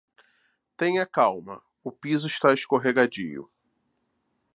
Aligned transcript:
Tenha 0.75 1.05
calma, 1.05 1.61
o 1.83 1.91
piso 1.91 2.25
está 2.25 2.51
escorregadio 2.53 3.47